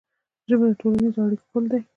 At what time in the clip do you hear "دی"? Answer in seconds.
1.71-1.81